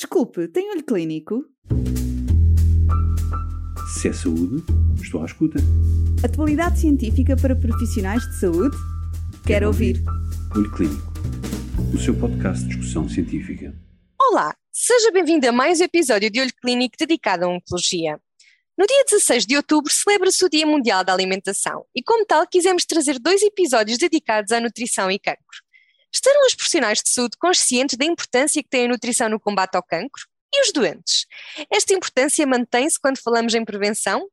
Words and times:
Desculpe, 0.00 0.46
tem 0.46 0.70
olho 0.70 0.84
clínico? 0.84 1.44
Se 3.96 4.06
é 4.06 4.12
saúde, 4.12 4.62
estou 5.02 5.20
à 5.20 5.24
escuta. 5.24 5.58
Atualidade 6.24 6.78
científica 6.78 7.36
para 7.36 7.56
profissionais 7.56 8.22
de 8.22 8.38
saúde? 8.38 8.76
Quero 9.44 9.66
ouvir. 9.66 10.00
Olho 10.54 10.70
Clínico, 10.70 11.12
o 11.92 11.98
seu 11.98 12.14
podcast 12.14 12.62
de 12.62 12.76
discussão 12.76 13.08
científica. 13.08 13.74
Olá, 14.20 14.54
seja 14.70 15.10
bem-vindo 15.10 15.48
a 15.48 15.52
mais 15.52 15.80
um 15.80 15.84
episódio 15.84 16.30
de 16.30 16.42
Olho 16.42 16.54
Clínico 16.62 16.94
dedicado 16.96 17.46
à 17.46 17.48
oncologia. 17.48 18.20
No 18.78 18.86
dia 18.86 19.04
16 19.04 19.46
de 19.46 19.56
outubro 19.56 19.92
celebra-se 19.92 20.44
o 20.44 20.48
Dia 20.48 20.64
Mundial 20.64 21.02
da 21.02 21.12
Alimentação 21.12 21.84
e, 21.92 22.04
como 22.04 22.24
tal, 22.24 22.46
quisemos 22.46 22.84
trazer 22.84 23.18
dois 23.18 23.42
episódios 23.42 23.98
dedicados 23.98 24.52
à 24.52 24.60
nutrição 24.60 25.10
e 25.10 25.18
cancro. 25.18 25.67
Estarão 26.12 26.46
os 26.46 26.54
profissionais 26.54 27.02
de 27.02 27.10
saúde 27.10 27.36
conscientes 27.38 27.96
da 27.96 28.04
importância 28.04 28.62
que 28.62 28.68
tem 28.68 28.86
a 28.86 28.88
nutrição 28.88 29.28
no 29.28 29.40
combate 29.40 29.76
ao 29.76 29.82
cancro? 29.82 30.26
E 30.52 30.62
os 30.62 30.72
doentes? 30.72 31.26
Esta 31.70 31.92
importância 31.92 32.46
mantém-se 32.46 32.98
quando 32.98 33.18
falamos 33.18 33.54
em 33.54 33.64
prevenção? 33.64 34.28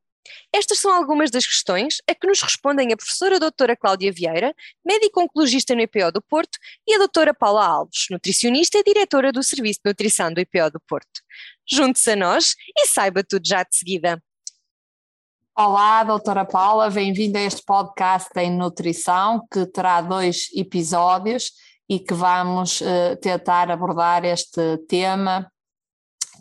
Estas 0.52 0.78
são 0.78 0.90
algumas 0.90 1.30
das 1.30 1.46
questões 1.46 1.98
a 2.08 2.14
que 2.14 2.26
nos 2.26 2.40
respondem 2.40 2.92
a 2.92 2.96
professora 2.96 3.38
doutora 3.38 3.76
Cláudia 3.76 4.12
Vieira, 4.12 4.54
médico 4.84 5.20
oncologista 5.20 5.74
no 5.74 5.82
IPO 5.82 6.12
do 6.12 6.22
Porto, 6.22 6.58
e 6.86 6.94
a 6.94 6.98
doutora 6.98 7.34
Paula 7.34 7.64
Alves, 7.64 8.06
nutricionista 8.10 8.78
e 8.78 8.82
diretora 8.82 9.30
do 9.30 9.42
Serviço 9.42 9.80
de 9.84 9.90
Nutrição 9.90 10.32
do 10.32 10.40
IPO 10.40 10.70
do 10.72 10.80
Porto. 10.80 11.20
Junte-se 11.68 12.10
a 12.10 12.16
nós 12.16 12.54
e 12.76 12.86
saiba 12.86 13.22
tudo 13.22 13.46
já 13.46 13.62
de 13.62 13.76
seguida. 13.76 14.22
Olá, 15.58 16.04
doutora 16.04 16.44
Paula, 16.44 16.90
bem-vinda 16.90 17.38
a 17.38 17.42
este 17.42 17.62
podcast 17.64 18.28
em 18.36 18.54
nutrição 18.54 19.42
que 19.50 19.64
terá 19.64 20.02
dois 20.02 20.48
episódios 20.54 21.50
e 21.88 21.98
que 21.98 22.12
vamos 22.12 22.82
uh, 22.82 23.16
tentar 23.22 23.70
abordar 23.70 24.22
este 24.26 24.76
tema 24.86 25.50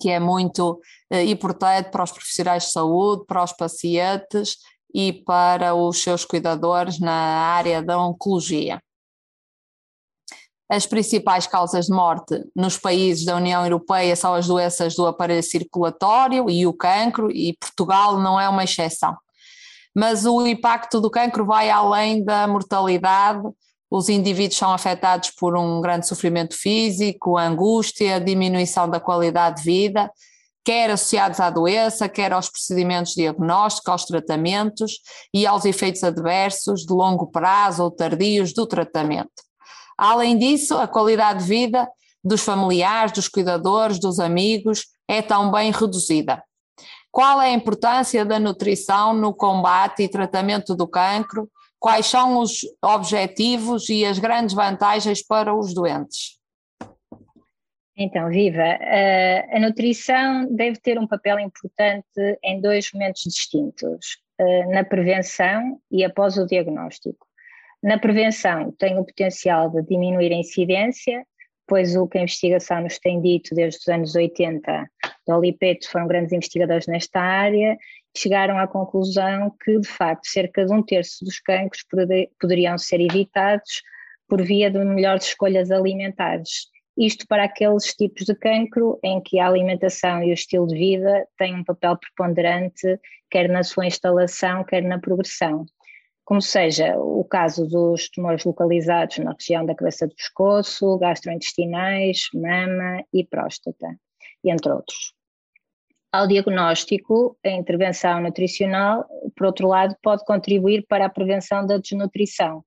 que 0.02 0.10
é 0.10 0.20
muito 0.20 0.82
uh, 1.14 1.16
importante 1.16 1.92
para 1.92 2.04
os 2.04 2.12
profissionais 2.12 2.64
de 2.64 2.72
saúde, 2.74 3.24
para 3.26 3.42
os 3.42 3.54
pacientes 3.54 4.58
e 4.94 5.14
para 5.14 5.74
os 5.74 6.04
seus 6.04 6.26
cuidadores 6.26 7.00
na 7.00 7.14
área 7.14 7.82
da 7.82 7.98
oncologia. 7.98 8.82
As 10.70 10.86
principais 10.86 11.46
causas 11.46 11.86
de 11.86 11.94
morte 11.94 12.44
nos 12.56 12.78
países 12.78 13.24
da 13.24 13.36
União 13.36 13.64
Europeia 13.64 14.16
são 14.16 14.34
as 14.34 14.48
doenças 14.48 14.96
do 14.96 15.06
aparelho 15.06 15.44
circulatório 15.44 16.50
e 16.50 16.66
o 16.66 16.74
cancro, 16.74 17.32
e 17.32 17.56
Portugal 17.60 18.20
não 18.20 18.40
é 18.40 18.50
uma 18.50 18.64
exceção. 18.64 19.16
Mas 19.96 20.26
o 20.26 20.46
impacto 20.46 21.00
do 21.00 21.10
cancro 21.10 21.46
vai 21.46 21.70
além 21.70 22.24
da 22.24 22.48
mortalidade 22.48 23.44
os 23.90 24.10
indivíduos 24.10 24.58
são 24.58 24.74
afetados 24.74 25.32
por 25.32 25.56
um 25.56 25.80
grande 25.80 26.06
sofrimento 26.06 26.54
físico, 26.54 27.38
angústia, 27.38 28.20
diminuição 28.20 28.90
da 28.90 29.00
qualidade 29.00 29.58
de 29.58 29.64
vida, 29.64 30.12
quer 30.66 30.90
associados 30.90 31.40
à 31.40 31.50
doença, 31.50 32.10
quer 32.10 32.34
aos 32.34 32.50
procedimentos 32.50 33.14
diagnósticos, 33.14 33.90
aos 33.90 34.06
tratamentos 34.06 35.00
e 35.34 35.46
aos 35.46 35.64
efeitos 35.64 36.04
adversos 36.04 36.82
de 36.82 36.94
longo 36.94 37.28
prazo 37.28 37.84
ou 37.84 37.92
tardios 37.92 38.54
do 38.54 38.66
tratamento. 38.66 39.45
Além 39.98 40.38
disso, 40.38 40.78
a 40.78 40.88
qualidade 40.88 41.40
de 41.40 41.50
vida 41.50 41.88
dos 42.24 42.44
familiares, 42.44 43.12
dos 43.12 43.28
cuidadores, 43.28 44.00
dos 44.00 44.20
amigos 44.20 44.86
é 45.08 45.22
também 45.22 45.72
reduzida. 45.72 46.44
Qual 47.12 47.42
é 47.42 47.52
a 47.52 47.54
importância 47.54 48.26
da 48.26 48.40
nutrição 48.40 49.14
no 49.14 49.34
combate 49.34 50.04
e 50.04 50.10
tratamento 50.10 50.76
do 50.76 50.88
cancro 50.88 51.50
quais 51.80 52.08
são 52.08 52.40
os 52.40 52.62
objetivos 52.84 53.90
e 53.90 54.04
as 54.06 54.18
grandes 54.18 54.56
vantagens 54.56 55.22
para 55.22 55.54
os 55.54 55.74
doentes? 55.74 56.40
Então, 57.96 58.28
Viva, 58.28 58.78
a 59.52 59.60
nutrição 59.60 60.48
deve 60.54 60.80
ter 60.80 61.00
um 61.00 61.08
papel 61.08 61.40
importante 61.40 62.40
em 62.44 62.60
dois 62.60 62.92
momentos 62.92 63.22
distintos, 63.22 64.18
na 64.70 64.84
prevenção 64.84 65.80
e 65.92 66.04
após 66.04 66.38
o 66.38 66.46
diagnóstico. 66.46 67.25
Na 67.86 68.00
prevenção, 68.00 68.72
tem 68.80 68.98
o 68.98 69.06
potencial 69.06 69.70
de 69.70 69.84
diminuir 69.84 70.34
a 70.34 70.38
incidência, 70.38 71.24
pois 71.68 71.96
o 71.96 72.08
que 72.08 72.18
a 72.18 72.24
investigação 72.24 72.82
nos 72.82 72.98
tem 72.98 73.22
dito 73.22 73.54
desde 73.54 73.80
os 73.80 73.88
anos 73.88 74.16
80, 74.16 74.90
do 75.28 75.36
Olipeto 75.36 75.88
foram 75.92 76.08
grandes 76.08 76.34
investigadores 76.34 76.88
nesta 76.88 77.20
área, 77.20 77.78
chegaram 78.18 78.58
à 78.58 78.68
conclusão 78.68 79.56
que, 79.64 79.78
de 79.80 79.88
facto, 79.88 80.26
cerca 80.26 80.66
de 80.66 80.74
um 80.74 80.82
terço 80.82 81.24
dos 81.24 81.40
cancros 81.40 81.86
poderiam 82.42 82.76
ser 82.76 83.00
evitados 83.00 83.84
por 84.28 84.42
via 84.42 84.72
de 84.72 84.80
melhores 84.80 85.28
escolhas 85.28 85.70
alimentares. 85.70 86.72
Isto 86.98 87.28
para 87.28 87.44
aqueles 87.44 87.94
tipos 87.94 88.26
de 88.26 88.34
cancro 88.34 88.98
em 89.04 89.22
que 89.22 89.38
a 89.38 89.48
alimentação 89.48 90.24
e 90.24 90.32
o 90.32 90.34
estilo 90.34 90.66
de 90.66 90.76
vida 90.76 91.28
têm 91.38 91.54
um 91.54 91.64
papel 91.64 92.00
preponderante, 92.00 93.00
quer 93.30 93.48
na 93.48 93.62
sua 93.62 93.86
instalação, 93.86 94.64
quer 94.64 94.82
na 94.82 94.98
progressão. 94.98 95.68
Como 96.26 96.42
seja 96.42 96.98
o 96.98 97.24
caso 97.24 97.68
dos 97.68 98.10
tumores 98.10 98.44
localizados 98.44 99.20
na 99.20 99.32
região 99.32 99.64
da 99.64 99.76
cabeça 99.76 100.08
do 100.08 100.16
pescoço, 100.16 100.98
gastrointestinais, 100.98 102.30
mama 102.34 103.04
e 103.14 103.24
próstata, 103.24 103.96
entre 104.44 104.72
outros. 104.72 105.14
Ao 106.12 106.28
diagnóstico, 106.28 107.38
a 107.46 107.50
intervenção 107.50 108.22
nutricional, 108.22 109.06
por 109.36 109.48
outro 109.48 109.68
lado, 109.68 109.96
pode 110.02 110.24
contribuir 110.26 110.86
para 110.88 111.06
a 111.06 111.10
prevenção 111.10 111.66
da 111.66 111.78
desnutrição. 111.78 112.64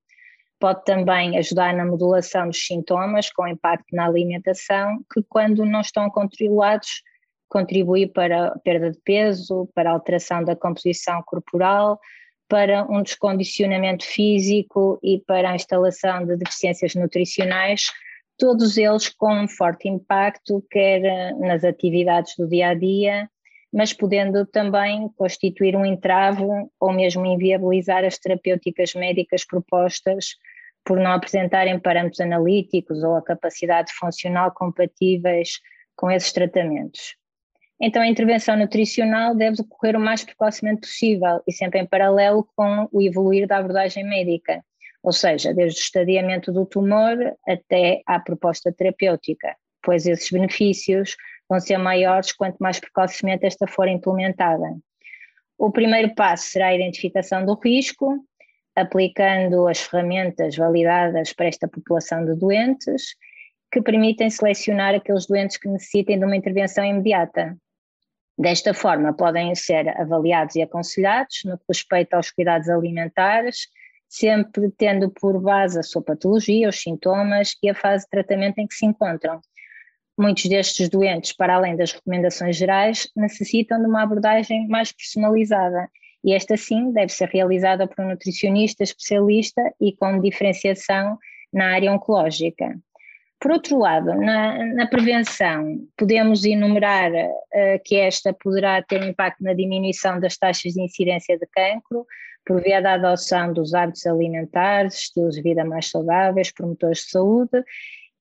Pode 0.60 0.84
também 0.84 1.36
ajudar 1.38 1.74
na 1.74 1.84
modulação 1.84 2.46
dos 2.48 2.64
sintomas 2.64 3.30
com 3.32 3.48
impacto 3.48 3.86
na 3.92 4.06
alimentação, 4.06 4.98
que, 5.12 5.22
quando 5.28 5.64
não 5.64 5.80
estão 5.80 6.10
controlados, 6.10 7.02
contribui 7.48 8.06
para 8.06 8.48
a 8.48 8.58
perda 8.58 8.90
de 8.90 8.98
peso, 9.02 9.68
para 9.74 9.90
a 9.90 9.94
alteração 9.94 10.44
da 10.44 10.54
composição 10.54 11.22
corporal, 11.24 11.98
para 12.48 12.84
um 12.90 13.02
descondicionamento 13.02 14.04
físico 14.04 14.98
e 15.02 15.20
para 15.26 15.50
a 15.50 15.54
instalação 15.54 16.24
de 16.24 16.36
deficiências 16.36 16.94
nutricionais, 16.94 17.86
todos 18.38 18.78
eles 18.78 19.08
com 19.08 19.42
um 19.42 19.48
forte 19.48 19.88
impacto, 19.88 20.64
quer 20.70 21.34
nas 21.38 21.62
atividades 21.64 22.34
do 22.36 22.48
dia 22.48 22.68
a 22.68 22.74
dia, 22.74 23.28
mas 23.72 23.92
podendo 23.92 24.46
também 24.46 25.10
constituir 25.16 25.76
um 25.76 25.84
entrave 25.84 26.44
ou 26.80 26.92
mesmo 26.92 27.26
inviabilizar 27.26 28.04
as 28.04 28.18
terapêuticas 28.18 28.94
médicas 28.94 29.44
propostas 29.44 30.36
por 30.84 30.98
não 30.98 31.12
apresentarem 31.12 31.78
parâmetros 31.78 32.20
analíticos 32.20 33.02
ou 33.02 33.16
a 33.16 33.22
capacidade 33.22 33.92
funcional 33.92 34.52
compatíveis 34.52 35.60
com 35.94 36.10
esses 36.10 36.32
tratamentos. 36.32 37.17
Então, 37.80 38.02
a 38.02 38.08
intervenção 38.08 38.56
nutricional 38.56 39.36
deve 39.36 39.62
ocorrer 39.62 39.96
o 39.96 40.00
mais 40.00 40.24
precocemente 40.24 40.80
possível 40.80 41.40
e 41.46 41.52
sempre 41.52 41.80
em 41.80 41.86
paralelo 41.86 42.48
com 42.56 42.88
o 42.90 43.00
evoluir 43.00 43.46
da 43.46 43.58
abordagem 43.58 44.04
médica, 44.04 44.64
ou 45.02 45.12
seja, 45.12 45.54
desde 45.54 45.78
o 45.78 45.82
estadiamento 45.82 46.52
do 46.52 46.66
tumor 46.66 47.16
até 47.46 48.02
à 48.04 48.18
proposta 48.18 48.72
terapêutica, 48.72 49.54
pois 49.80 50.06
esses 50.06 50.28
benefícios 50.28 51.16
vão 51.48 51.60
ser 51.60 51.78
maiores 51.78 52.32
quanto 52.32 52.58
mais 52.58 52.80
precocemente 52.80 53.46
esta 53.46 53.66
for 53.68 53.86
implementada. 53.86 54.76
O 55.56 55.70
primeiro 55.70 56.14
passo 56.14 56.50
será 56.50 56.68
a 56.68 56.74
identificação 56.74 57.46
do 57.46 57.54
risco, 57.54 58.24
aplicando 58.74 59.68
as 59.68 59.80
ferramentas 59.80 60.56
validadas 60.56 61.32
para 61.32 61.46
esta 61.46 61.68
população 61.68 62.24
de 62.24 62.34
doentes, 62.34 63.14
que 63.70 63.82
permitem 63.82 64.30
selecionar 64.30 64.94
aqueles 64.94 65.26
doentes 65.26 65.56
que 65.56 65.68
necessitem 65.68 66.18
de 66.18 66.24
uma 66.24 66.36
intervenção 66.36 66.84
imediata. 66.84 67.56
Desta 68.38 68.72
forma, 68.72 69.12
podem 69.12 69.52
ser 69.56 69.88
avaliados 70.00 70.54
e 70.54 70.62
aconselhados 70.62 71.40
no 71.44 71.58
que 71.58 71.64
respeita 71.68 72.16
aos 72.16 72.30
cuidados 72.30 72.68
alimentares, 72.68 73.66
sempre 74.08 74.70
tendo 74.70 75.10
por 75.10 75.40
base 75.40 75.78
a 75.78 75.82
sua 75.82 76.02
patologia, 76.02 76.68
os 76.68 76.80
sintomas 76.80 77.56
e 77.60 77.68
a 77.68 77.74
fase 77.74 78.04
de 78.04 78.10
tratamento 78.10 78.60
em 78.60 78.66
que 78.68 78.74
se 78.74 78.86
encontram. 78.86 79.40
Muitos 80.16 80.44
destes 80.48 80.88
doentes, 80.88 81.32
para 81.32 81.56
além 81.56 81.76
das 81.76 81.92
recomendações 81.92 82.56
gerais, 82.56 83.10
necessitam 83.16 83.80
de 83.80 83.86
uma 83.86 84.02
abordagem 84.02 84.68
mais 84.68 84.92
personalizada 84.92 85.88
e 86.24 86.32
esta 86.32 86.56
sim 86.56 86.92
deve 86.92 87.12
ser 87.12 87.28
realizada 87.28 87.86
por 87.86 88.04
um 88.04 88.08
nutricionista 88.08 88.82
especialista 88.82 89.62
e 89.80 89.94
com 89.96 90.20
diferenciação 90.20 91.18
na 91.52 91.72
área 91.72 91.92
oncológica. 91.92 92.78
Por 93.40 93.52
outro 93.52 93.78
lado, 93.78 94.14
na, 94.14 94.64
na 94.74 94.86
prevenção, 94.86 95.78
podemos 95.96 96.44
enumerar 96.44 97.12
uh, 97.12 97.80
que 97.84 97.96
esta 97.96 98.32
poderá 98.32 98.82
ter 98.82 99.02
impacto 99.04 99.44
na 99.44 99.54
diminuição 99.54 100.18
das 100.18 100.36
taxas 100.36 100.72
de 100.72 100.82
incidência 100.82 101.38
de 101.38 101.46
cancro, 101.46 102.04
por 102.44 102.60
via 102.62 102.80
da 102.80 102.94
adoção 102.94 103.52
dos 103.52 103.74
hábitos 103.74 104.06
alimentares, 104.06 104.94
estilos 104.94 105.36
de 105.36 105.42
vida 105.42 105.64
mais 105.64 105.88
saudáveis, 105.88 106.50
promotores 106.50 107.00
de 107.00 107.10
saúde 107.10 107.62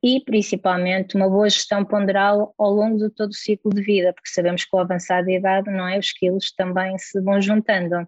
e 0.04 0.22
principalmente 0.24 1.16
uma 1.16 1.30
boa 1.30 1.50
gestão 1.50 1.84
ponderal 1.84 2.54
ao 2.58 2.72
longo 2.72 2.98
de 2.98 3.10
todo 3.10 3.32
o 3.32 3.36
ciclo 3.36 3.74
de 3.74 3.82
vida, 3.82 4.14
porque 4.14 4.30
sabemos 4.30 4.64
que 4.64 4.70
com 4.70 4.80
a 4.80 4.82
avançada 4.82 5.32
idade, 5.32 5.72
não 5.72 5.88
é, 5.88 5.98
os 5.98 6.12
quilos 6.12 6.52
também 6.52 6.98
se 6.98 7.20
vão 7.22 7.42
juntando. 7.42 8.08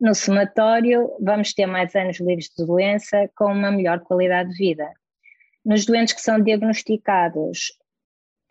No 0.00 0.14
somatório, 0.14 1.10
vamos 1.20 1.52
ter 1.52 1.66
mais 1.66 1.94
anos 1.94 2.18
livres 2.18 2.50
de 2.56 2.66
doença 2.66 3.30
com 3.36 3.52
uma 3.52 3.70
melhor 3.70 4.00
qualidade 4.00 4.50
de 4.50 4.56
vida. 4.56 4.90
Nos 5.64 5.84
doentes 5.84 6.14
que 6.14 6.20
são 6.20 6.40
diagnosticados 6.40 7.78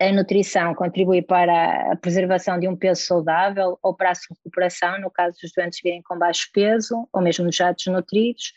a 0.00 0.12
nutrição 0.12 0.74
contribui 0.74 1.20
para 1.20 1.92
a 1.92 1.96
preservação 1.96 2.58
de 2.58 2.66
um 2.66 2.74
peso 2.74 3.02
saudável 3.02 3.78
ou 3.82 3.94
para 3.94 4.12
a 4.12 4.14
sua 4.14 4.34
recuperação, 4.34 4.98
no 4.98 5.10
caso 5.10 5.36
dos 5.40 5.52
doentes 5.52 5.80
virem 5.82 6.02
com 6.02 6.18
baixo 6.18 6.48
peso 6.54 7.06
ou 7.12 7.20
mesmo 7.20 7.52
já 7.52 7.70
desnutridos, 7.70 8.54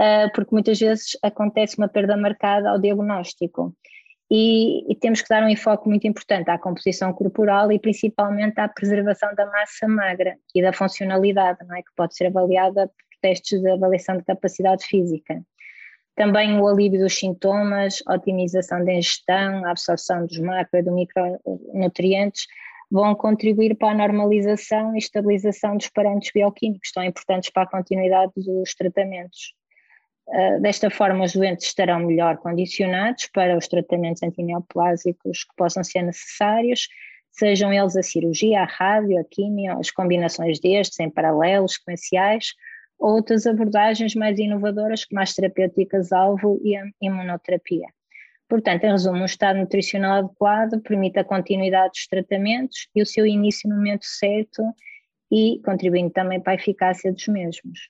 uh, 0.00 0.32
porque 0.34 0.52
muitas 0.52 0.78
vezes 0.78 1.18
acontece 1.22 1.76
uma 1.76 1.86
perda 1.86 2.16
marcada 2.16 2.70
ao 2.70 2.78
diagnóstico. 2.78 3.76
E, 4.32 4.90
e, 4.90 4.94
temos 4.94 5.20
que 5.20 5.28
dar 5.28 5.42
um 5.42 5.48
enfoque 5.48 5.88
muito 5.88 6.06
importante 6.06 6.48
à 6.50 6.56
composição 6.56 7.12
corporal 7.12 7.70
e 7.72 7.80
principalmente 7.80 8.60
à 8.60 8.68
preservação 8.68 9.34
da 9.34 9.44
massa 9.46 9.88
magra 9.88 10.36
e 10.54 10.62
da 10.62 10.72
funcionalidade, 10.72 11.58
não 11.66 11.76
é? 11.76 11.82
que 11.82 11.90
pode 11.96 12.14
ser 12.14 12.26
avaliada 12.26 12.86
por 12.86 13.20
testes 13.20 13.60
de 13.60 13.68
avaliação 13.68 14.16
de 14.16 14.24
capacidade 14.24 14.86
física. 14.86 15.44
Também 16.16 16.58
o 16.58 16.66
alívio 16.66 17.00
dos 17.00 17.18
sintomas, 17.18 18.02
otimização 18.06 18.84
da 18.84 18.92
ingestão, 18.92 19.64
a 19.64 19.70
absorção 19.70 20.26
dos 20.26 20.38
macro 20.38 20.78
e 20.78 20.90
micronutrientes 20.90 22.46
vão 22.90 23.14
contribuir 23.14 23.76
para 23.76 23.92
a 23.92 23.94
normalização 23.94 24.94
e 24.94 24.98
estabilização 24.98 25.76
dos 25.76 25.88
parâmetros 25.88 26.32
bioquímicos, 26.34 26.90
tão 26.92 27.04
importantes 27.04 27.50
para 27.50 27.62
a 27.62 27.70
continuidade 27.70 28.32
dos 28.36 28.74
tratamentos. 28.74 29.54
Ah, 30.32 30.58
desta 30.60 30.90
forma, 30.90 31.24
os 31.24 31.32
doentes 31.32 31.66
estarão 31.66 32.00
melhor 32.00 32.36
condicionados 32.38 33.28
para 33.32 33.56
os 33.56 33.66
tratamentos 33.66 34.22
antineoplásicos 34.22 35.44
que 35.44 35.56
possam 35.56 35.82
ser 35.82 36.02
necessários, 36.02 36.88
sejam 37.32 37.72
eles 37.72 37.96
a 37.96 38.02
cirurgia, 38.02 38.62
a 38.62 38.64
rádio, 38.64 39.18
a 39.18 39.24
quimio, 39.24 39.78
as 39.78 39.90
combinações 39.90 40.60
destes 40.60 40.98
em 41.00 41.10
paralelo, 41.10 41.68
sequenciais, 41.68 42.54
outras 43.00 43.46
abordagens 43.46 44.14
mais 44.14 44.38
inovadoras, 44.38 45.04
como 45.06 45.20
as 45.20 45.32
terapêuticas-alvo 45.32 46.60
e 46.62 46.76
a 46.76 46.84
imunoterapia. 47.00 47.86
Portanto, 48.48 48.84
em 48.84 48.90
resumo, 48.90 49.18
um 49.18 49.24
estado 49.24 49.58
nutricional 49.58 50.18
adequado 50.18 50.80
permite 50.82 51.18
a 51.18 51.24
continuidade 51.24 51.92
dos 51.92 52.06
tratamentos 52.06 52.88
e 52.94 53.00
o 53.00 53.06
seu 53.06 53.26
início 53.26 53.70
no 53.70 53.76
momento 53.76 54.04
certo 54.04 54.62
e 55.32 55.60
contribuindo 55.64 56.10
também 56.10 56.40
para 56.40 56.52
a 56.52 56.56
eficácia 56.56 57.12
dos 57.12 57.26
mesmos. 57.28 57.88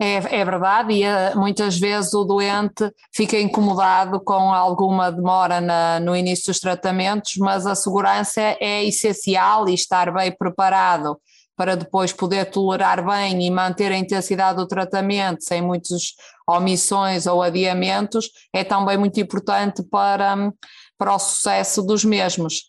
É, 0.00 0.40
é, 0.40 0.44
verdade, 0.44 0.94
e 0.94 1.04
eh, 1.04 1.32
muitas 1.36 1.78
vezes 1.78 2.12
o 2.12 2.24
doente 2.24 2.90
fica 3.14 3.38
incomodado 3.38 4.20
com 4.20 4.52
alguma 4.52 5.12
demora 5.12 5.60
na, 5.60 6.00
no 6.00 6.16
início 6.16 6.46
dos 6.46 6.58
tratamentos, 6.58 7.36
mas 7.36 7.64
a 7.66 7.76
segurança 7.76 8.40
é 8.60 8.84
essencial 8.84 9.68
e 9.68 9.74
estar 9.74 10.12
bem 10.12 10.36
preparado 10.36 11.16
para 11.56 11.76
depois 11.76 12.12
poder 12.12 12.50
tolerar 12.50 13.04
bem 13.04 13.46
e 13.46 13.50
manter 13.50 13.92
a 13.92 13.96
intensidade 13.96 14.56
do 14.56 14.66
tratamento 14.66 15.44
sem 15.44 15.60
muitas 15.60 16.14
omissões 16.48 17.26
ou 17.26 17.42
adiamentos 17.42 18.30
é 18.52 18.64
também 18.64 18.96
muito 18.96 19.20
importante 19.20 19.82
para, 19.82 20.52
para 20.98 21.14
o 21.14 21.18
sucesso 21.18 21.82
dos 21.82 22.04
mesmos. 22.04 22.66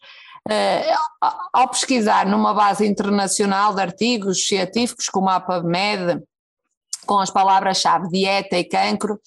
Uh, 0.47 0.97
ao 1.53 1.69
pesquisar 1.69 2.25
numa 2.25 2.53
base 2.53 2.85
internacional 2.85 3.73
de 3.73 3.81
artigos 3.81 4.45
científicos 4.45 5.07
como 5.07 5.29
a 5.29 5.39
PubMed, 5.39 6.21
com 7.05 7.19
as 7.19 7.29
palavras-chave 7.29 8.09
dieta 8.09 8.57
e 8.57 8.65
cancro, 8.65 9.19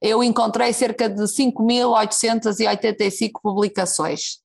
eu 0.00 0.22
encontrei 0.22 0.72
cerca 0.72 1.08
de 1.08 1.22
5.885 1.22 3.30
publicações. 3.42 4.43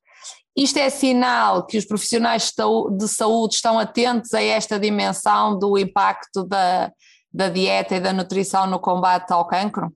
Isto 0.59 0.77
é 0.77 0.89
sinal 0.89 1.65
que 1.65 1.77
os 1.77 1.85
profissionais 1.85 2.51
de 2.91 3.07
saúde 3.07 3.56
estão 3.56 3.79
atentos 3.79 4.33
a 4.33 4.44
esta 4.44 4.77
dimensão 4.77 5.57
do 5.57 5.77
impacto 5.77 6.44
da, 6.44 6.91
da 7.33 7.47
dieta 7.47 7.95
e 7.95 8.00
da 8.00 8.11
nutrição 8.11 8.67
no 8.67 8.79
combate 8.79 9.31
ao 9.31 9.47
cancro? 9.47 9.89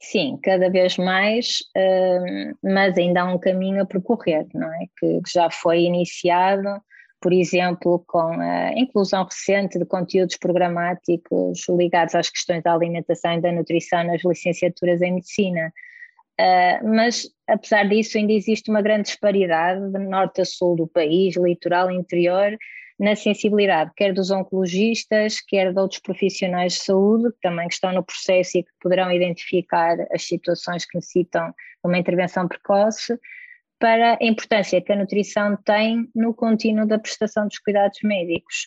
Sim, 0.00 0.36
cada 0.42 0.68
vez 0.68 0.96
mais, 0.96 1.58
hum, 1.76 2.54
mas 2.60 2.98
ainda 2.98 3.22
há 3.22 3.24
um 3.24 3.38
caminho 3.38 3.82
a 3.82 3.86
percorrer, 3.86 4.48
não 4.52 4.66
é? 4.66 4.86
Que 4.98 5.20
já 5.32 5.48
foi 5.48 5.82
iniciado 5.82 6.82
por 7.22 7.32
exemplo, 7.32 8.04
com 8.08 8.32
a 8.40 8.72
inclusão 8.72 9.24
recente 9.24 9.78
de 9.78 9.86
conteúdos 9.86 10.36
programáticos 10.36 11.68
ligados 11.68 12.16
às 12.16 12.28
questões 12.28 12.64
da 12.64 12.74
alimentação 12.74 13.34
e 13.34 13.40
da 13.40 13.52
nutrição 13.52 14.02
nas 14.02 14.24
licenciaturas 14.24 15.00
em 15.00 15.14
medicina. 15.14 15.72
Uh, 16.40 16.88
mas, 16.94 17.28
apesar 17.46 17.88
disso, 17.88 18.18
ainda 18.18 18.32
existe 18.32 18.70
uma 18.70 18.82
grande 18.82 19.04
disparidade 19.04 19.92
de 19.92 19.98
norte 19.98 20.40
a 20.40 20.44
sul 20.44 20.76
do 20.76 20.86
país, 20.86 21.36
litoral 21.36 21.90
interior, 21.90 22.56
na 22.98 23.16
sensibilidade, 23.16 23.90
quer 23.96 24.12
dos 24.12 24.30
oncologistas, 24.30 25.40
quer 25.40 25.72
de 25.72 25.80
outros 25.80 26.00
profissionais 26.00 26.74
de 26.74 26.78
saúde, 26.80 27.32
que 27.32 27.40
também 27.42 27.66
estão 27.66 27.92
no 27.92 28.04
processo 28.04 28.58
e 28.58 28.62
que 28.62 28.70
poderão 28.80 29.10
identificar 29.10 29.96
as 30.12 30.22
situações 30.22 30.84
que 30.84 30.96
necessitam 30.96 31.48
de 31.48 31.54
uma 31.84 31.98
intervenção 31.98 32.46
precoce, 32.46 33.18
para 33.78 34.12
a 34.12 34.24
importância 34.24 34.80
que 34.80 34.92
a 34.92 34.96
nutrição 34.96 35.56
tem 35.64 36.08
no 36.14 36.32
contínuo 36.32 36.86
da 36.86 37.00
prestação 37.00 37.48
dos 37.48 37.58
cuidados 37.58 37.98
médicos. 38.04 38.66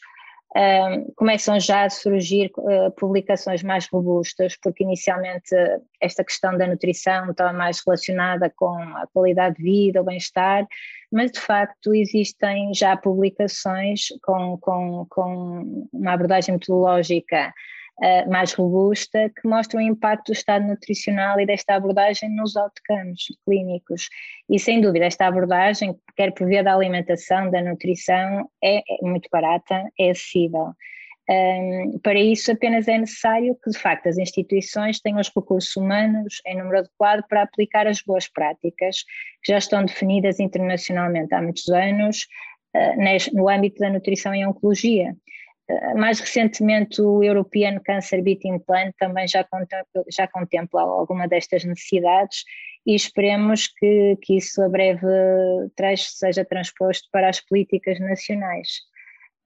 Um, 0.57 1.11
começam 1.17 1.59
já 1.59 1.83
a 1.83 1.89
surgir 1.89 2.49
uh, 2.57 2.89
publicações 2.91 3.61
mais 3.61 3.87
robustas, 3.87 4.55
porque 4.63 4.85
inicialmente 4.85 5.53
esta 5.99 6.23
questão 6.23 6.57
da 6.57 6.65
nutrição 6.65 7.31
estava 7.31 7.51
mais 7.51 7.81
relacionada 7.85 8.49
com 8.55 8.73
a 8.73 9.05
qualidade 9.13 9.57
de 9.57 9.63
vida, 9.63 10.01
o 10.01 10.05
bem-estar, 10.05 10.65
mas 11.11 11.31
de 11.31 11.41
facto 11.41 11.93
existem 11.93 12.73
já 12.73 12.95
publicações 12.95 14.07
com, 14.23 14.57
com, 14.59 15.05
com 15.09 15.89
uma 15.91 16.13
abordagem 16.13 16.53
metodológica 16.53 17.53
uh, 17.99 18.29
mais 18.29 18.53
robusta, 18.53 19.29
que 19.29 19.47
mostra 19.47 19.79
o 19.79 19.81
impacto 19.81 20.27
do 20.27 20.33
estado 20.33 20.65
nutricional 20.65 21.39
e 21.39 21.45
desta 21.45 21.75
abordagem 21.75 22.29
nos 22.35 22.55
outcomes 22.55 23.25
clínicos. 23.45 24.09
E 24.49 24.59
sem 24.59 24.81
dúvida, 24.81 25.05
esta 25.05 25.27
abordagem, 25.27 25.95
quer 26.15 26.31
por 26.31 26.47
via 26.47 26.63
da 26.63 26.73
alimentação, 26.73 27.49
da 27.49 27.61
nutrição, 27.61 28.49
é, 28.63 28.77
é 28.77 29.01
muito 29.01 29.29
barata, 29.31 29.83
é 29.99 30.09
acessível. 30.09 30.73
Um, 31.27 31.97
para 32.03 32.19
isso, 32.19 32.51
apenas 32.51 32.87
é 32.87 32.99
necessário 32.99 33.57
que, 33.63 33.71
de 33.71 33.79
facto, 33.79 34.07
as 34.07 34.17
instituições 34.17 34.99
tenham 34.99 35.19
os 35.19 35.31
recursos 35.35 35.75
humanos 35.75 36.39
em 36.45 36.55
número 36.55 36.79
adequado 36.79 37.23
para 37.27 37.41
aplicar 37.41 37.87
as 37.87 37.99
boas 38.01 38.27
práticas 38.27 39.03
que 39.43 39.51
já 39.51 39.57
estão 39.57 39.83
definidas 39.83 40.39
internacionalmente 40.39 41.33
há 41.33 41.41
muitos 41.41 41.67
anos 41.69 42.27
uh, 42.75 43.33
no 43.35 43.49
âmbito 43.49 43.79
da 43.79 43.89
nutrição 43.89 44.35
e 44.35 44.45
oncologia. 44.45 45.15
Mais 45.95 46.19
recentemente, 46.19 47.01
o 47.01 47.23
European 47.23 47.79
Cancer 47.79 48.21
Beating 48.21 48.59
Plan 48.59 48.91
também 48.99 49.27
já 49.27 49.43
contempla, 49.43 50.03
já 50.11 50.27
contempla 50.27 50.81
alguma 50.81 51.27
destas 51.27 51.63
necessidades 51.63 52.43
e 52.85 52.93
esperemos 52.93 53.67
que, 53.67 54.15
que 54.21 54.37
isso 54.37 54.61
a 54.61 54.69
breve 54.69 55.07
seja 55.97 56.45
transposto 56.45 57.09
para 57.11 57.29
as 57.29 57.41
políticas 57.41 57.99
nacionais. 57.99 58.67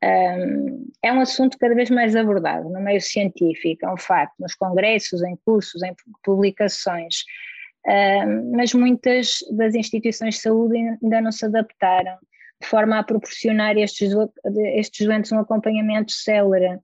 Um, 0.04 0.90
é 1.04 1.12
um 1.12 1.22
assunto 1.22 1.58
cada 1.58 1.76
vez 1.76 1.90
mais 1.90 2.16
abordado 2.16 2.70
no 2.70 2.80
meio 2.80 3.02
científico, 3.02 3.86
é 3.86 3.94
um 3.94 3.98
facto, 3.98 4.34
nos 4.40 4.56
congressos, 4.56 5.22
em 5.24 5.38
cursos, 5.46 5.84
em 5.84 5.94
publicações, 6.24 7.24
um, 7.86 8.52
mas 8.56 8.74
muitas 8.74 9.40
das 9.58 9.76
instituições 9.76 10.36
de 10.36 10.42
saúde 10.42 10.78
ainda 10.78 11.22
não 11.22 11.32
se 11.32 11.46
adaptaram 11.46 12.18
de 12.62 12.68
forma 12.68 13.00
a 13.00 13.04
proporcionar 13.04 13.78
estes, 13.78 14.12
estes 14.74 15.06
doentes 15.06 15.32
um 15.32 15.40
acompanhamento 15.40 16.12
célere, 16.12 16.80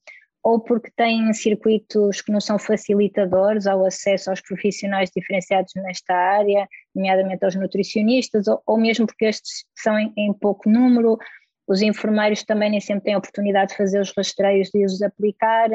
ou 0.46 0.60
porque 0.60 0.92
têm 0.96 1.34
circuitos 1.34 2.22
que 2.22 2.32
não 2.32 2.40
são 2.40 2.60
facilitadores 2.60 3.66
ao 3.66 3.84
acesso 3.84 4.30
aos 4.30 4.42
profissionais 4.42 5.10
diferenciados 5.10 5.74
nesta 5.76 6.14
área, 6.14 6.68
nomeadamente 6.94 7.44
aos 7.44 7.56
nutricionistas, 7.56 8.48
ou, 8.48 8.62
ou 8.66 8.78
mesmo 8.78 9.08
porque 9.08 9.26
estes 9.26 9.66
são 9.76 9.98
em, 9.98 10.14
em, 10.16 10.32
pouco 10.32 10.70
número, 10.70 11.18
os 11.68 11.82
enfermeiros 11.82 12.44
também 12.44 12.70
nem 12.70 12.80
sempre 12.80 13.06
têm 13.06 13.16
a 13.16 13.18
oportunidade 13.18 13.72
de 13.72 13.78
fazer 13.78 14.00
os 14.00 14.14
rastreios 14.16 14.70
de 14.70 14.86
os 14.86 15.02
aplicar, 15.02 15.70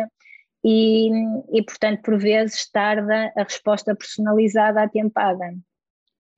e, 0.64 1.10
e 1.52 1.62
portanto, 1.64 2.02
por 2.02 2.16
vezes 2.16 2.70
tarda 2.70 3.32
a 3.36 3.42
resposta 3.42 3.94
personalizada 3.96 4.82
atempada. 4.82 5.52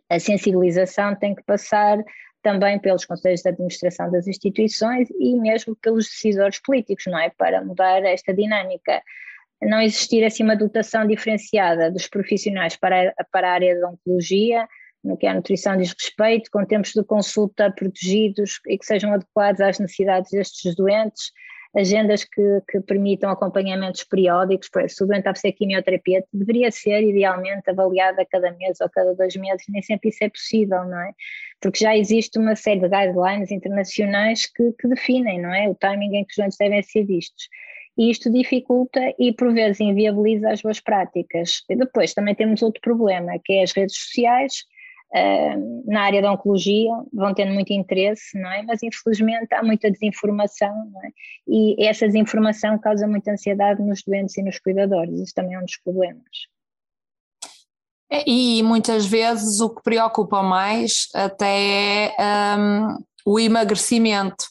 A 0.09 0.19
sensibilização 0.19 1.14
tem 1.14 1.35
que 1.35 1.42
passar 1.42 1.99
também 2.42 2.78
pelos 2.78 3.04
conselhos 3.04 3.42
de 3.42 3.49
administração 3.49 4.11
das 4.11 4.26
instituições 4.26 5.08
e 5.18 5.34
mesmo 5.37 5.76
pelos 5.76 6.06
decisores 6.06 6.61
políticos, 6.61 7.04
não 7.06 7.18
é? 7.18 7.30
Para 7.30 7.64
mudar 7.64 8.02
esta 8.04 8.34
dinâmica. 8.34 9.02
Não 9.62 9.80
existir 9.80 10.25
assim 10.25 10.42
uma 10.42 10.56
dotação 10.56 11.06
diferenciada 11.06 11.90
dos 11.90 12.08
profissionais 12.08 12.76
para, 12.76 13.14
para 13.30 13.49
a 13.49 13.52
área 13.52 13.80
da 13.80 13.90
oncologia, 13.90 14.66
no 15.04 15.16
que 15.16 15.26
a 15.26 15.34
nutrição 15.34 15.76
diz 15.76 15.92
respeito, 15.92 16.50
com 16.50 16.64
tempos 16.64 16.92
de 16.92 17.04
consulta 17.04 17.70
protegidos 17.70 18.61
e 18.66 18.76
que 18.76 18.84
sejam 18.84 19.12
adequados 19.12 19.61
às 19.61 19.78
necessidades 19.78 20.30
destes 20.30 20.75
doentes, 20.75 21.32
agendas 21.75 22.25
que, 22.25 22.62
que 22.69 22.81
permitam 22.81 23.31
acompanhamentos 23.31 24.05
periódicos, 24.05 24.69
se 24.88 25.02
o 25.02 25.07
doente 25.07 25.21
está 25.21 25.31
a 25.31 25.35
fazer 25.35 25.52
quimioterapia, 25.52 26.25
deveria 26.33 26.71
ser 26.71 27.02
idealmente 27.02 27.71
avaliada 27.71 28.26
cada 28.31 28.52
mês 28.52 28.81
ou 28.81 28.91
cada 28.91 29.14
dois 29.14 29.35
meses, 29.37 29.64
nem 29.69 29.83
sempre 29.83 30.11
isso 30.11 30.23
é 30.23 30.29
possível, 30.29 30.85
não 30.85 31.00
é? 31.00 31.12
Porque 31.61 31.83
já 31.83 31.97
existe 31.97 32.38
uma 32.38 32.55
série 32.55 32.81
de 32.81 32.88
guidelines 32.88 33.50
internacionais 33.50 34.47
que, 34.47 34.73
que 34.73 34.88
definem, 34.88 35.41
não 35.41 35.55
é? 35.55 35.69
O 35.69 35.75
timing 35.75 36.17
em 36.17 36.25
que 36.25 36.33
os 36.33 36.37
doentes 36.37 36.59
devem 36.59 36.83
ser 36.83 37.05
vistos 37.05 37.49
e 37.97 38.11
isto 38.11 38.31
dificulta 38.31 39.00
e 39.19 39.33
por 39.33 39.52
vezes 39.52 39.81
inviabiliza 39.81 40.50
as 40.50 40.62
boas 40.62 40.81
práticas. 40.81 41.62
E 41.69 41.76
depois 41.76 42.14
também 42.14 42.35
temos 42.35 42.62
outro 42.62 42.81
problema, 42.81 43.38
que 43.45 43.55
é 43.55 43.62
as 43.62 43.73
redes 43.73 43.97
sociais, 43.97 44.64
na 45.85 46.02
área 46.02 46.23
da 46.23 46.33
oncologia, 46.33 46.90
vão 47.12 47.35
tendo 47.35 47.52
muito 47.52 47.73
interesse, 47.73 48.38
não 48.40 48.50
é? 48.50 48.62
Mas 48.62 48.83
infelizmente 48.83 49.54
há 49.54 49.62
muita 49.62 49.90
desinformação, 49.90 50.75
não 50.90 51.04
é? 51.04 51.11
E 51.47 51.87
essa 51.87 52.07
desinformação 52.07 52.78
causa 52.78 53.07
muita 53.07 53.33
ansiedade 53.33 53.83
nos 53.83 54.02
doentes 54.02 54.37
e 54.38 54.42
nos 54.42 54.59
cuidadores, 54.59 55.21
isso 55.21 55.35
também 55.35 55.54
é 55.54 55.59
um 55.59 55.64
dos 55.64 55.76
problemas. 55.76 56.23
E 58.26 58.62
muitas 58.62 59.07
vezes 59.07 59.61
o 59.61 59.71
que 59.71 59.83
preocupa 59.83 60.42
mais 60.42 61.09
até 61.14 62.14
é 62.19 62.57
um, 62.59 62.99
o 63.25 63.40
emagrecimento. 63.40 64.45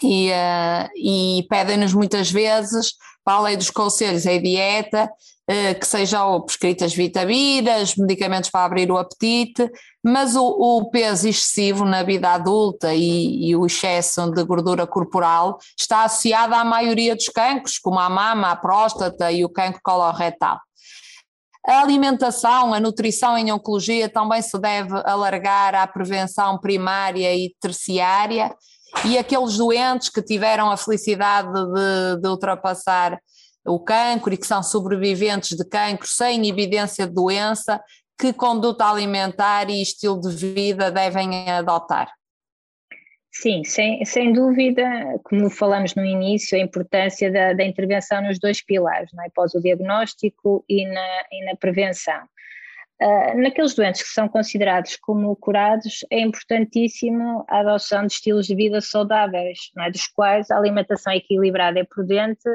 E, 0.00 0.30
uh, 0.30 0.88
e 0.96 1.46
pedem-nos 1.48 1.92
muitas 1.92 2.30
vezes, 2.30 2.94
para 3.24 3.34
além 3.34 3.56
dos 3.56 3.70
conselhos, 3.70 4.26
a 4.26 4.38
dieta, 4.38 5.04
uh, 5.06 5.41
que 5.78 5.86
sejam 5.86 6.40
prescritas 6.40 6.94
vitaminas, 6.94 7.96
medicamentos 7.96 8.50
para 8.50 8.64
abrir 8.64 8.90
o 8.90 8.96
apetite, 8.96 9.70
mas 10.02 10.34
o, 10.36 10.44
o 10.44 10.90
peso 10.90 11.28
excessivo 11.28 11.84
na 11.84 12.02
vida 12.02 12.30
adulta 12.30 12.94
e, 12.94 13.50
e, 13.50 13.56
o 13.56 13.66
excesso 13.66 14.30
de 14.30 14.44
gordura 14.44 14.86
corporal 14.86 15.58
está 15.78 16.04
associado 16.04 16.54
à 16.54 16.64
maioria 16.64 17.14
dos 17.14 17.28
cancros, 17.28 17.78
como 17.78 17.98
a 17.98 18.08
mama, 18.08 18.50
a 18.50 18.56
próstata 18.56 19.30
e 19.30 19.44
o 19.44 19.48
cancro 19.48 19.80
coloretal. 19.82 20.58
A 21.66 21.80
alimentação, 21.80 22.74
a 22.74 22.80
nutrição 22.80 23.38
em 23.38 23.52
oncologia 23.52 24.08
também 24.08 24.42
se 24.42 24.58
deve 24.58 25.00
alargar 25.04 25.74
à 25.74 25.86
prevenção 25.86 26.58
primária 26.58 27.34
e 27.34 27.54
terciária 27.60 28.52
e 29.04 29.16
aqueles 29.16 29.56
doentes 29.56 30.08
que 30.08 30.20
tiveram 30.20 30.70
a 30.70 30.76
felicidade 30.76 31.52
de, 31.52 32.20
de 32.20 32.28
ultrapassar 32.28 33.18
o 33.64 33.78
cancro 33.78 34.34
e 34.34 34.36
que 34.36 34.46
são 34.46 34.62
sobreviventes 34.62 35.56
de 35.56 35.64
cancro 35.68 36.06
sem 36.06 36.48
evidência 36.48 37.06
de 37.06 37.14
doença, 37.14 37.80
que 38.18 38.32
conduta 38.32 38.84
alimentar 38.84 39.68
e 39.68 39.82
estilo 39.82 40.20
de 40.20 40.30
vida 40.30 40.90
devem 40.90 41.50
adotar? 41.50 42.12
Sim, 43.34 43.64
sem, 43.64 44.04
sem 44.04 44.30
dúvida, 44.32 44.84
como 45.24 45.48
falamos 45.48 45.94
no 45.94 46.04
início, 46.04 46.56
a 46.56 46.60
importância 46.60 47.32
da, 47.32 47.54
da 47.54 47.64
intervenção 47.64 48.22
nos 48.22 48.38
dois 48.38 48.62
pilares, 48.62 49.10
não 49.14 49.24
é? 49.24 49.26
após 49.28 49.54
o 49.54 49.60
diagnóstico 49.60 50.62
e 50.68 50.84
na, 50.86 51.24
e 51.32 51.44
na 51.46 51.56
prevenção. 51.56 52.22
Uh, 53.02 53.40
naqueles 53.40 53.74
doentes 53.74 54.02
que 54.02 54.10
são 54.10 54.28
considerados 54.28 54.96
como 54.96 55.34
curados, 55.34 56.04
é 56.10 56.20
importantíssimo 56.20 57.44
a 57.48 57.60
adoção 57.60 58.06
de 58.06 58.12
estilos 58.12 58.46
de 58.46 58.54
vida 58.54 58.82
saudáveis, 58.82 59.58
é? 59.78 59.90
dos 59.90 60.06
quais 60.08 60.50
a 60.50 60.58
alimentação 60.58 61.14
equilibrada 61.14 61.80
é 61.80 61.84
prudente, 61.84 62.48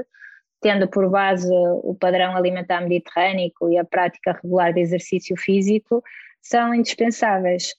tendo 0.62 0.88
por 0.88 1.10
base 1.10 1.50
o 1.84 1.96
padrão 2.00 2.36
alimentar 2.36 2.82
mediterrâneo 2.82 3.52
e 3.70 3.78
a 3.78 3.86
prática 3.86 4.38
regular 4.42 4.74
de 4.74 4.82
exercício 4.82 5.36
físico, 5.38 6.04
são 6.42 6.74
indispensáveis. 6.74 7.74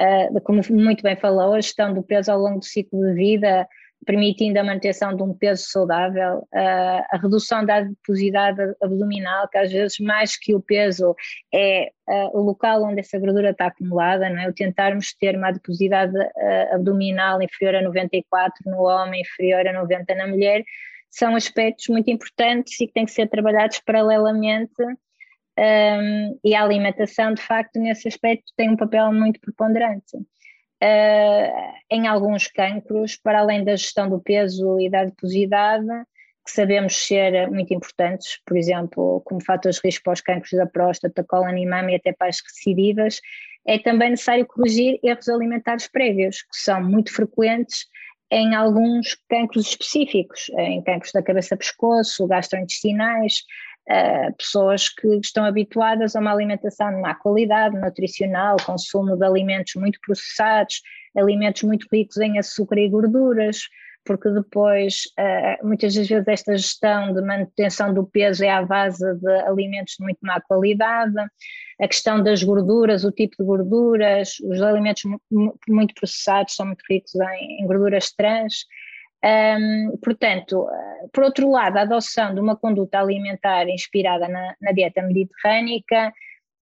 Uh, 0.00 0.40
como 0.42 0.60
muito 0.70 1.02
bem 1.02 1.16
falou, 1.16 1.52
a 1.52 1.60
gestão 1.60 1.92
do 1.92 2.02
peso 2.02 2.32
ao 2.32 2.38
longo 2.38 2.60
do 2.60 2.64
ciclo 2.64 3.00
de 3.04 3.14
vida, 3.14 3.68
permitindo 4.06 4.58
a 4.58 4.64
manutenção 4.64 5.14
de 5.14 5.22
um 5.22 5.34
peso 5.34 5.64
saudável, 5.68 6.38
uh, 6.38 7.04
a 7.10 7.18
redução 7.20 7.64
da 7.64 7.76
adiposidade 7.76 8.60
abdominal, 8.82 9.48
que 9.48 9.58
às 9.58 9.70
vezes 9.70 9.98
mais 10.00 10.36
que 10.36 10.54
o 10.54 10.60
peso 10.60 11.14
é 11.54 11.90
uh, 12.08 12.38
o 12.38 12.40
local 12.40 12.82
onde 12.84 13.00
essa 13.00 13.18
gordura 13.18 13.50
está 13.50 13.66
acumulada, 13.66 14.28
não 14.30 14.40
é? 14.40 14.48
o 14.48 14.54
tentarmos 14.54 15.14
ter 15.14 15.36
uma 15.36 15.48
adiposidade 15.48 16.16
abdominal 16.72 17.42
inferior 17.42 17.76
a 17.76 17.82
94 17.82 18.70
no 18.70 18.82
homem, 18.82 19.20
inferior 19.20 19.66
a 19.66 19.72
90 19.72 20.14
na 20.14 20.26
mulher, 20.26 20.64
são 21.12 21.36
aspectos 21.36 21.88
muito 21.88 22.10
importantes 22.10 22.80
e 22.80 22.86
que 22.86 22.92
têm 22.92 23.04
que 23.04 23.12
ser 23.12 23.28
trabalhados 23.28 23.78
paralelamente 23.80 24.82
um, 25.58 26.40
e 26.42 26.54
a 26.54 26.64
alimentação, 26.64 27.34
de 27.34 27.42
facto, 27.42 27.78
nesse 27.78 28.08
aspecto 28.08 28.52
tem 28.56 28.70
um 28.70 28.76
papel 28.76 29.12
muito 29.12 29.38
preponderante. 29.38 30.16
Uh, 30.16 31.72
em 31.90 32.08
alguns 32.08 32.48
cancros, 32.48 33.14
para 33.16 33.40
além 33.40 33.62
da 33.62 33.76
gestão 33.76 34.08
do 34.08 34.20
peso 34.20 34.80
e 34.80 34.90
da 34.90 35.00
adiposidade, 35.00 35.86
que 36.44 36.50
sabemos 36.50 36.96
ser 37.06 37.48
muito 37.50 37.72
importantes, 37.72 38.40
por 38.44 38.56
exemplo, 38.56 39.20
como 39.24 39.44
fatores 39.44 39.76
de 39.76 39.82
risco 39.84 40.02
para 40.02 40.14
os 40.14 40.20
cancros 40.20 40.50
da 40.52 40.66
próstata, 40.66 41.22
cólon 41.22 41.56
e 41.56 41.66
mama 41.66 41.92
e 41.92 41.96
até 41.96 42.12
para 42.12 42.28
as 42.28 42.40
recidivas, 42.40 43.20
é 43.64 43.78
também 43.78 44.10
necessário 44.10 44.44
corrigir 44.44 44.98
erros 45.04 45.28
alimentares 45.28 45.86
prévios, 45.86 46.42
que 46.42 46.56
são 46.56 46.82
muito 46.82 47.12
frequentes 47.12 47.86
em 48.32 48.54
alguns 48.54 49.14
cancros 49.28 49.68
específicos, 49.68 50.48
em 50.56 50.82
cancros 50.82 51.12
da 51.12 51.22
cabeça-pescoço, 51.22 52.26
gastrointestinais, 52.26 53.42
uh, 53.90 54.34
pessoas 54.38 54.88
que 54.88 55.06
estão 55.18 55.44
habituadas 55.44 56.16
a 56.16 56.20
uma 56.20 56.32
alimentação 56.32 56.90
de 56.94 57.02
má 57.02 57.14
qualidade, 57.14 57.78
nutricional, 57.78 58.56
consumo 58.64 59.18
de 59.18 59.24
alimentos 59.24 59.74
muito 59.74 60.00
processados, 60.00 60.80
alimentos 61.14 61.62
muito 61.62 61.86
ricos 61.92 62.16
em 62.16 62.38
açúcar 62.38 62.78
e 62.78 62.88
gorduras, 62.88 63.68
porque 64.02 64.30
depois, 64.30 65.02
uh, 65.20 65.66
muitas 65.66 65.94
das 65.94 66.08
vezes, 66.08 66.26
esta 66.26 66.56
gestão 66.56 67.12
de 67.12 67.20
manutenção 67.20 67.92
do 67.92 68.06
peso 68.06 68.42
é 68.42 68.48
à 68.48 68.62
base 68.62 69.14
de 69.18 69.30
alimentos 69.42 69.96
de 69.98 70.04
muito 70.04 70.20
má 70.22 70.40
qualidade, 70.40 71.12
a 71.80 71.88
questão 71.88 72.22
das 72.22 72.42
gorduras, 72.42 73.04
o 73.04 73.12
tipo 73.12 73.36
de 73.38 73.44
gorduras, 73.44 74.38
os 74.40 74.60
alimentos 74.60 75.02
muito 75.68 75.94
processados 75.94 76.54
são 76.54 76.66
muito 76.66 76.82
ricos 76.88 77.14
em, 77.14 77.62
em 77.62 77.66
gorduras 77.66 78.12
trans, 78.12 78.66
um, 79.24 79.96
portanto, 80.02 80.66
por 81.12 81.22
outro 81.24 81.48
lado, 81.48 81.76
a 81.76 81.82
adoção 81.82 82.34
de 82.34 82.40
uma 82.40 82.56
conduta 82.56 82.98
alimentar 82.98 83.68
inspirada 83.68 84.26
na, 84.28 84.54
na 84.60 84.72
dieta 84.72 85.00
mediterrânica, 85.02 86.12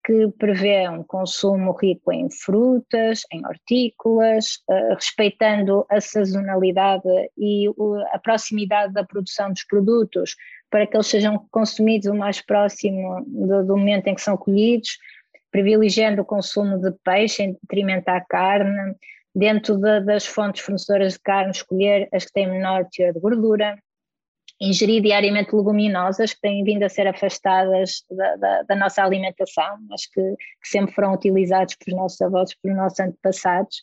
que 0.05 0.29
prevê 0.39 0.89
um 0.89 1.05
consumo 1.05 1.73
rico 1.73 2.11
em 2.13 2.29
frutas, 2.31 3.23
em 3.31 3.47
hortícolas, 3.47 4.63
uh, 4.69 4.95
respeitando 4.95 5.87
a 5.91 6.01
sazonalidade 6.01 7.09
e 7.37 7.67
a 8.13 8.19
proximidade 8.19 8.93
da 8.93 9.05
produção 9.05 9.53
dos 9.53 9.65
produtos 9.65 10.35
para 10.71 10.87
que 10.87 10.97
eles 10.97 11.07
sejam 11.07 11.47
consumidos 11.51 12.09
o 12.09 12.15
mais 12.15 12.41
próximo 12.41 13.25
do, 13.27 13.65
do 13.65 13.77
momento 13.77 14.09
em 14.09 14.15
que 14.15 14.21
são 14.21 14.37
colhidos, 14.37 14.99
privilegiando 15.51 16.23
o 16.23 16.25
consumo 16.25 16.79
de 16.79 16.93
peixe 17.03 17.43
em 17.43 17.53
detrimento 17.63 18.05
da 18.05 18.21
carne, 18.21 18.95
dentro 19.35 19.77
de, 19.77 20.01
das 20.01 20.27
fontes 20.27 20.63
fornecedoras 20.63 21.15
de 21.15 21.21
carne, 21.21 21.53
escolher 21.53 22.09
as 22.13 22.25
que 22.27 22.33
têm 22.33 22.51
menor 22.51 22.87
teor 22.91 23.13
de 23.13 23.21
gordura, 23.21 23.79
ingerir 24.61 25.01
diariamente 25.03 25.55
leguminosas 25.55 26.35
que 26.35 26.41
têm 26.41 26.65
vindo 26.65 26.83
a 26.83 26.89
ser 26.89 27.07
afastadas 27.07 28.05
da, 28.11 28.37
da, 28.37 28.63
da 28.65 28.77
nossa 28.77 29.03
alimentação, 29.03 29.79
mas 29.89 30.07
que, 30.07 30.21
que, 30.21 30.69
sempre 30.69 30.95
foram 30.95 31.15
utilizados 31.15 31.77
pelos 31.77 32.01
nossos 32.01 32.21
avós, 32.21 32.55
pelos 32.61 32.77
nossos 32.77 32.99
antepassados, 32.99 33.81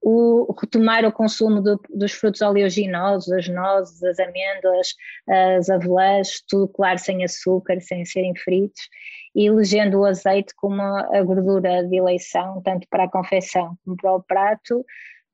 o, 0.00 0.54
retomar 0.60 1.04
o 1.04 1.12
consumo 1.12 1.60
do, 1.60 1.80
dos 1.94 2.12
frutos 2.12 2.40
oleaginosos, 2.40 3.32
as 3.32 3.48
nozes, 3.48 4.02
as 4.02 4.18
amêndoas, 4.18 4.94
as 5.28 5.68
avelãs, 5.68 6.42
tudo 6.48 6.68
claro, 6.68 6.98
sem 6.98 7.24
açúcar, 7.24 7.80
sem 7.80 8.04
serem 8.04 8.34
fritos, 8.36 8.88
e 9.34 9.46
elegendo 9.46 10.00
o 10.00 10.04
azeite 10.04 10.54
como 10.56 10.80
a 10.82 11.22
gordura 11.22 11.84
de 11.84 11.96
eleição, 11.96 12.60
tanto 12.62 12.86
para 12.88 13.04
a 13.04 13.10
confecção 13.10 13.76
como 13.84 13.96
para 13.96 14.14
o 14.14 14.22
prato, 14.22 14.84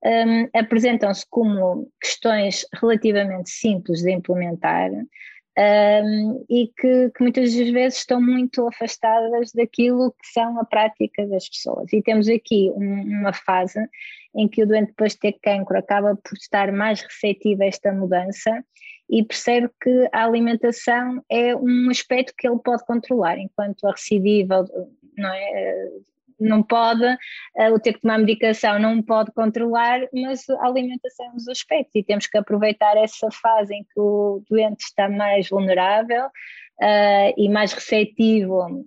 um, 0.04 0.48
apresentam-se 0.58 1.24
como 1.30 1.90
questões 2.00 2.66
relativamente 2.74 3.48
simples 3.48 4.02
de 4.02 4.12
implementar 4.12 4.90
um, 5.56 6.44
e 6.50 6.68
que, 6.76 7.10
que, 7.10 7.22
muitas 7.22 7.54
vezes 7.54 8.00
estão 8.00 8.20
muito 8.20 8.66
afastadas 8.66 9.52
daquilo 9.52 10.10
que 10.12 10.26
são 10.32 10.60
a 10.60 10.64
prática 10.64 11.26
das 11.26 11.48
pessoas. 11.48 11.92
E 11.92 12.02
temos 12.02 12.28
aqui 12.28 12.70
um, 12.74 13.02
uma 13.20 13.32
fase 13.32 13.78
em 14.36 14.48
que 14.48 14.62
o 14.62 14.66
doente 14.66 14.88
depois 14.88 15.12
de 15.12 15.20
ter 15.20 15.38
cancro 15.42 15.78
acaba 15.78 16.16
por 16.16 16.36
estar 16.36 16.72
mais 16.72 17.00
receptivo 17.00 17.62
a 17.62 17.66
esta 17.66 17.92
mudança 17.92 18.64
e 19.08 19.22
percebe 19.22 19.70
que 19.80 20.08
a 20.12 20.24
alimentação 20.24 21.22
é 21.30 21.54
um 21.54 21.90
aspecto 21.90 22.32
que 22.36 22.48
ele 22.48 22.58
pode 22.58 22.84
controlar, 22.86 23.38
enquanto 23.38 23.86
a 23.86 23.92
recidiva 23.92 24.64
não 25.16 25.32
é, 25.32 25.88
não 26.40 26.62
pode, 26.62 27.04
uh, 27.04 27.72
o 27.72 27.78
ter 27.78 27.94
que 27.94 28.00
tomar 28.00 28.18
medicação 28.18 28.78
não 28.78 29.02
pode 29.02 29.32
controlar, 29.32 30.00
mas 30.12 30.48
a 30.48 30.66
alimentação 30.66 31.26
é 31.26 31.30
um 31.30 31.34
dos 31.34 31.48
aspectos. 31.48 31.94
E 31.94 32.02
temos 32.02 32.26
que 32.26 32.38
aproveitar 32.38 32.96
essa 32.96 33.28
fase 33.30 33.74
em 33.74 33.84
que 33.84 34.00
o 34.00 34.42
doente 34.48 34.84
está 34.84 35.08
mais 35.08 35.48
vulnerável 35.48 36.28
uh, 36.80 37.34
e 37.36 37.48
mais 37.48 37.72
receptivo 37.72 38.86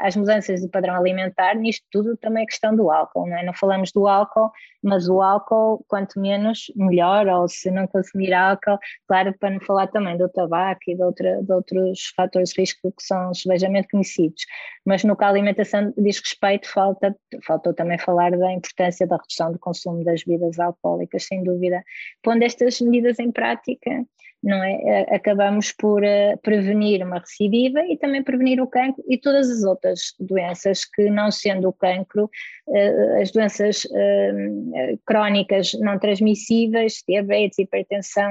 às 0.00 0.16
mudanças 0.16 0.60
do 0.60 0.68
padrão 0.68 0.96
alimentar, 0.96 1.54
nisto 1.54 1.84
tudo 1.90 2.16
também 2.16 2.44
é 2.44 2.46
questão 2.46 2.74
do 2.74 2.90
álcool, 2.90 3.28
não 3.28 3.36
é? 3.36 3.44
Não 3.44 3.54
falamos 3.54 3.92
do 3.92 4.06
álcool, 4.06 4.50
mas 4.82 5.08
o 5.08 5.22
álcool, 5.22 5.84
quanto 5.88 6.20
menos, 6.20 6.66
melhor, 6.74 7.26
ou 7.28 7.48
se 7.48 7.70
não 7.70 7.86
consumir 7.86 8.32
álcool, 8.32 8.78
claro, 9.06 9.34
para 9.38 9.50
não 9.50 9.60
falar 9.60 9.86
também 9.88 10.16
do 10.16 10.28
tabaco 10.28 10.80
e 10.88 10.94
de, 10.94 11.02
outra, 11.02 11.42
de 11.42 11.52
outros 11.52 12.12
fatores 12.16 12.50
de 12.50 12.60
risco 12.60 12.92
que 12.92 13.02
são 13.02 13.32
sebejamente 13.32 13.88
conhecidos. 13.88 14.44
Mas 14.84 15.04
no 15.04 15.16
que 15.16 15.24
a 15.24 15.28
alimentação 15.28 15.92
diz 15.96 16.18
respeito, 16.18 16.68
falta, 16.68 17.16
faltou 17.46 17.72
também 17.72 17.98
falar 17.98 18.32
da 18.32 18.52
importância 18.52 19.06
da 19.06 19.16
redução 19.16 19.52
do 19.52 19.58
consumo 19.58 20.04
das 20.04 20.24
bebidas 20.24 20.58
alcoólicas, 20.58 21.24
sem 21.24 21.44
dúvida. 21.44 21.82
Pondo 22.22 22.42
estas 22.42 22.80
medidas 22.80 23.18
em 23.18 23.30
prática, 23.30 24.04
não 24.42 24.62
é? 24.62 25.06
Acabamos 25.14 25.72
por 25.72 26.02
uh, 26.02 26.36
prevenir 26.42 27.06
uma 27.06 27.20
recidiva 27.20 27.80
e 27.86 27.96
também 27.96 28.22
prevenir 28.22 28.60
o 28.60 28.66
cancro 28.66 29.02
e 29.08 29.16
todas 29.16 29.48
as 29.48 29.62
outras 29.62 30.14
doenças 30.18 30.84
que, 30.84 31.08
não 31.08 31.30
sendo 31.30 31.68
o 31.68 31.72
cancro, 31.72 32.24
uh, 32.66 33.20
as 33.20 33.30
doenças 33.30 33.84
uh, 33.84 35.00
crónicas 35.06 35.72
não 35.74 35.98
transmissíveis, 35.98 37.04
diabetes, 37.06 37.58
hipertensão, 37.58 38.30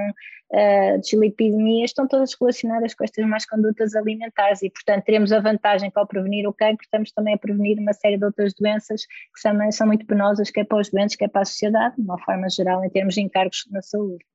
dislipidemia, 1.01 1.85
estão 1.85 2.05
todas 2.05 2.35
relacionadas 2.37 2.93
com 2.93 3.05
estas 3.05 3.25
más 3.25 3.45
condutas 3.45 3.95
alimentares 3.95 4.61
e, 4.61 4.69
portanto, 4.69 5.05
teremos 5.05 5.31
a 5.31 5.39
vantagem 5.39 5.89
que 5.89 5.97
ao 5.97 6.05
prevenir 6.05 6.45
o 6.45 6.51
cancro 6.51 6.83
estamos 6.83 7.09
também 7.13 7.35
a 7.35 7.37
prevenir 7.37 7.79
uma 7.79 7.93
série 7.93 8.17
de 8.17 8.25
outras 8.25 8.53
doenças 8.53 9.05
que 9.05 9.41
também 9.41 9.71
são 9.71 9.87
muito 9.87 10.05
penosas, 10.05 10.51
quer 10.51 10.65
para 10.65 10.79
os 10.79 10.89
doentes, 10.89 11.15
quer 11.15 11.29
para 11.29 11.43
a 11.43 11.45
sociedade, 11.45 11.95
de 11.95 12.01
uma 12.01 12.19
forma 12.19 12.49
geral, 12.49 12.83
em 12.83 12.89
termos 12.89 13.15
de 13.15 13.21
encargos 13.21 13.63
na 13.71 13.81
saúde. 13.81 14.25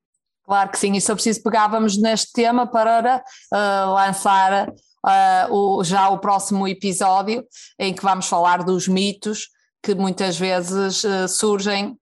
Claro 0.47 0.69
que 0.69 0.79
sim, 0.79 0.93
e 0.93 1.01
se 1.01 1.11
eu 1.11 1.15
preciso 1.15 1.43
pegávamos 1.43 1.97
neste 1.97 2.31
tema 2.31 2.65
para 2.65 3.21
uh, 3.53 3.93
lançar 3.93 4.69
uh, 4.69 5.53
o, 5.53 5.83
já 5.83 6.07
o 6.07 6.19
próximo 6.19 6.65
episódio 6.65 7.45
em 7.77 7.93
que 7.93 8.01
vamos 8.01 8.27
falar 8.27 8.63
dos 8.63 8.87
mitos 8.87 9.49
que 9.83 9.93
muitas 9.93 10.37
vezes 10.39 11.03
uh, 11.03 11.27
surgem 11.27 11.97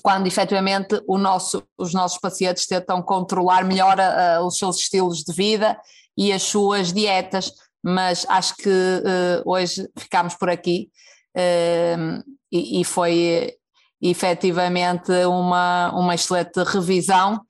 quando 0.00 0.28
efetivamente 0.28 1.02
nosso, 1.08 1.64
os 1.76 1.92
nossos 1.92 2.18
pacientes 2.18 2.68
tentam 2.68 3.02
controlar 3.02 3.64
melhor 3.64 3.96
os 4.44 4.56
seus 4.56 4.78
estilos 4.78 5.24
de 5.24 5.32
vida 5.32 5.76
e 6.16 6.32
as 6.32 6.44
suas 6.44 6.92
dietas, 6.92 7.52
mas 7.82 8.24
acho 8.28 8.54
que 8.54 8.70
hoje 9.44 9.90
ficamos 9.98 10.36
por 10.36 10.48
aqui 10.48 10.92
e, 12.52 12.80
e 12.80 12.84
foi 12.84 13.56
efetivamente 14.00 15.12
uma, 15.26 15.92
uma 15.92 16.14
excelente 16.14 16.62
revisão. 16.62 17.40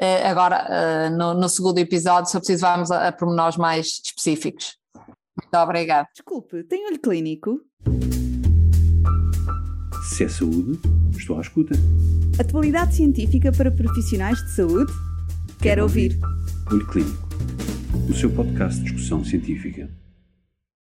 Uh, 0.00 0.26
agora, 0.26 0.66
uh, 0.68 1.16
no, 1.16 1.34
no, 1.34 1.48
segundo 1.48 1.78
episódio, 1.78 2.30
se 2.30 2.36
eu 2.36 2.40
preciso, 2.40 2.62
vamos 2.62 2.90
a, 2.90 3.08
a 3.08 3.12
pormenores 3.12 3.56
mais 3.56 4.00
específicos. 4.04 4.76
Muito 4.94 5.56
obrigada. 5.56 6.08
Desculpe, 6.14 6.64
tem 6.64 6.86
olho 6.86 7.00
clínico? 7.00 7.60
Se 10.10 10.24
é 10.24 10.28
saúde, 10.28 10.78
estou 11.16 11.38
à 11.38 11.40
escuta. 11.40 11.74
Atualidade 12.38 12.94
científica 12.94 13.50
para 13.52 13.70
profissionais 13.70 14.38
de 14.38 14.50
saúde? 14.54 14.92
Quero, 14.92 15.60
Quero 15.60 15.82
ouvir. 15.82 16.12
ouvir. 16.22 16.72
Olho 16.72 16.86
Clínico, 16.86 17.28
o 18.10 18.14
seu 18.14 18.30
podcast 18.30 18.78
de 18.78 18.84
discussão 18.84 19.24
científica. 19.24 19.88